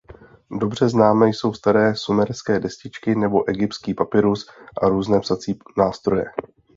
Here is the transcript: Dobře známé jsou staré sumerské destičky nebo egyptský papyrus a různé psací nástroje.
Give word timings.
Dobře 0.59 0.89
známé 0.89 1.29
jsou 1.29 1.53
staré 1.53 1.95
sumerské 1.95 2.59
destičky 2.59 3.15
nebo 3.15 3.49
egyptský 3.49 3.93
papyrus 3.93 4.49
a 4.81 4.89
různé 4.89 5.19
psací 5.19 5.59
nástroje. 5.77 6.25